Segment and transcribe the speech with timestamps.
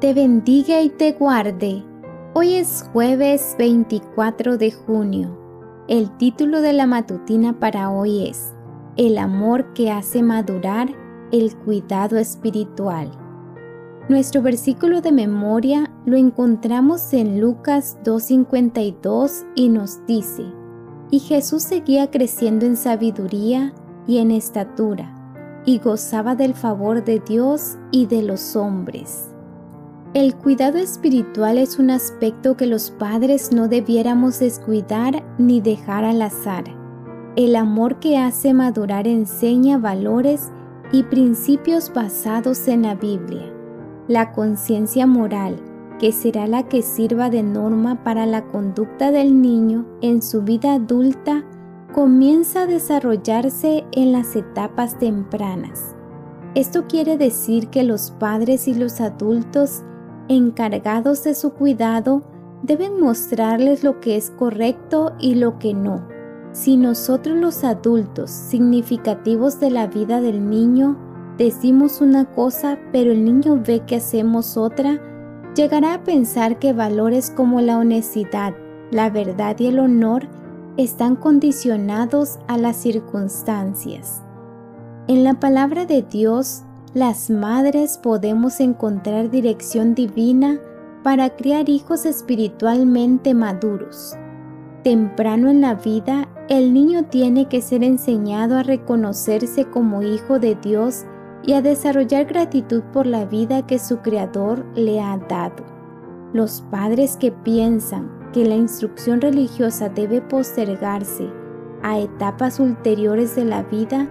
[0.00, 1.84] te bendiga y te guarde.
[2.32, 5.36] Hoy es jueves 24 de junio.
[5.88, 8.54] El título de la matutina para hoy es
[8.96, 10.88] El amor que hace madurar
[11.32, 13.10] el cuidado espiritual.
[14.08, 20.44] Nuestro versículo de memoria lo encontramos en Lucas 2.52 y nos dice,
[21.10, 23.74] Y Jesús seguía creciendo en sabiduría
[24.06, 25.14] y en estatura,
[25.66, 29.29] y gozaba del favor de Dios y de los hombres.
[30.12, 36.20] El cuidado espiritual es un aspecto que los padres no debiéramos descuidar ni dejar al
[36.20, 36.64] azar.
[37.36, 40.50] El amor que hace madurar enseña valores
[40.90, 43.52] y principios basados en la Biblia.
[44.08, 45.54] La conciencia moral,
[46.00, 50.74] que será la que sirva de norma para la conducta del niño en su vida
[50.74, 51.44] adulta,
[51.94, 55.94] comienza a desarrollarse en las etapas tempranas.
[56.56, 59.84] Esto quiere decir que los padres y los adultos
[60.30, 62.22] encargados de su cuidado
[62.62, 66.06] deben mostrarles lo que es correcto y lo que no.
[66.52, 70.96] Si nosotros los adultos significativos de la vida del niño
[71.36, 75.00] decimos una cosa pero el niño ve que hacemos otra,
[75.56, 78.54] llegará a pensar que valores como la honestidad,
[78.92, 80.28] la verdad y el honor
[80.76, 84.22] están condicionados a las circunstancias.
[85.08, 86.62] En la palabra de Dios
[86.94, 90.58] las madres podemos encontrar dirección divina
[91.04, 94.16] para criar hijos espiritualmente maduros.
[94.82, 100.56] Temprano en la vida, el niño tiene que ser enseñado a reconocerse como hijo de
[100.56, 101.04] Dios
[101.44, 105.64] y a desarrollar gratitud por la vida que su Creador le ha dado.
[106.32, 111.30] Los padres que piensan que la instrucción religiosa debe postergarse
[111.82, 114.08] a etapas ulteriores de la vida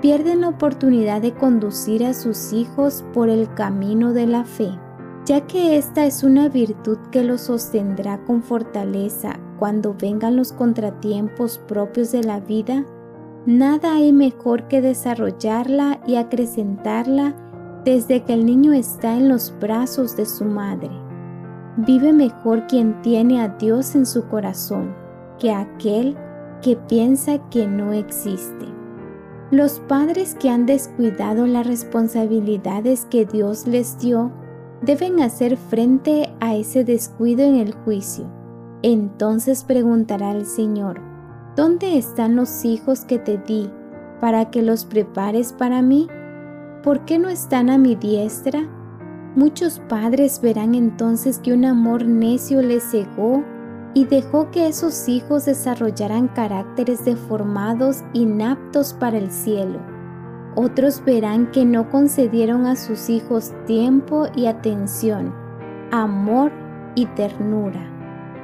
[0.00, 4.70] pierden la oportunidad de conducir a sus hijos por el camino de la fe,
[5.24, 11.58] ya que esta es una virtud que los sostendrá con fortaleza cuando vengan los contratiempos
[11.58, 12.84] propios de la vida.
[13.44, 17.34] Nada hay mejor que desarrollarla y acrecentarla
[17.84, 20.90] desde que el niño está en los brazos de su madre.
[21.76, 24.94] Vive mejor quien tiene a Dios en su corazón
[25.38, 26.16] que aquel
[26.62, 28.77] que piensa que no existe.
[29.50, 34.30] Los padres que han descuidado las responsabilidades que Dios les dio
[34.82, 38.30] deben hacer frente a ese descuido en el juicio.
[38.82, 41.00] Entonces preguntará el Señor,
[41.56, 43.70] ¿dónde están los hijos que te di
[44.20, 46.08] para que los prepares para mí?
[46.82, 48.68] ¿Por qué no están a mi diestra?
[49.34, 53.42] Muchos padres verán entonces que un amor necio les cegó
[53.94, 59.80] y dejó que esos hijos desarrollaran caracteres deformados, inaptos para el cielo.
[60.54, 65.34] Otros verán que no concedieron a sus hijos tiempo y atención,
[65.90, 66.52] amor
[66.94, 67.94] y ternura.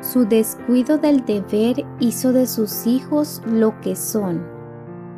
[0.00, 4.42] Su descuido del deber hizo de sus hijos lo que son.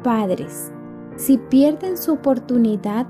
[0.02, 0.72] Padres,
[1.16, 3.06] si pierden su oportunidad,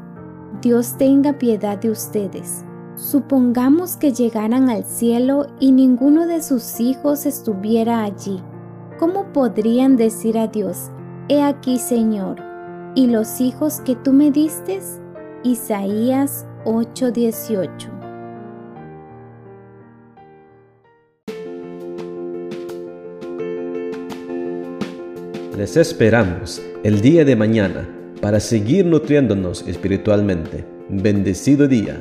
[0.60, 2.64] Dios tenga piedad de ustedes
[2.96, 8.42] Supongamos que llegaran al cielo y ninguno de sus hijos estuviera allí.
[8.98, 10.90] ¿Cómo podrían decir a Dios,
[11.28, 12.36] He aquí Señor,
[12.94, 14.80] y los hijos que tú me diste?
[15.42, 17.88] Isaías 8:18
[25.56, 27.88] Les esperamos el día de mañana
[28.20, 30.64] para seguir nutriéndonos espiritualmente.
[30.88, 32.00] Bendecido día.